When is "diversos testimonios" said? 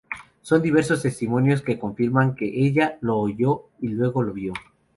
0.63-1.61